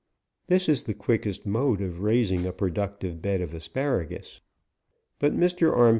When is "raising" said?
1.99-2.47